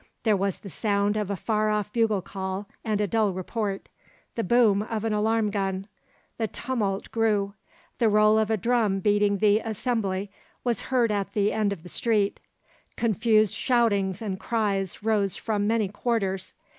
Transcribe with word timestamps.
There 0.23 0.35
was 0.35 0.57
the 0.57 0.69
sound 0.71 1.15
of 1.15 1.29
a 1.29 1.35
far 1.35 1.69
off 1.69 1.93
bugle 1.93 2.23
call 2.23 2.67
and 2.83 2.99
a 2.99 3.05
dull 3.05 3.33
report, 3.33 3.87
the 4.33 4.43
boom 4.43 4.81
of 4.81 5.03
an 5.03 5.13
alarm 5.13 5.51
gun. 5.51 5.85
The 6.39 6.47
tumult 6.47 7.11
grew; 7.11 7.53
the 7.99 8.09
roll 8.09 8.39
of 8.39 8.49
a 8.49 8.57
drum 8.57 8.99
beating 8.99 9.37
the 9.37 9.59
assembly 9.59 10.31
was 10.63 10.81
heard 10.89 11.11
at 11.11 11.33
the 11.33 11.53
end 11.53 11.71
of 11.71 11.83
the 11.83 11.89
street; 11.89 12.39
confused 12.95 13.53
shoutings 13.53 14.23
and 14.23 14.39
cries 14.39 15.03
rose 15.03 15.35
from 15.35 15.67
many 15.67 15.87
quarters. 15.87 16.55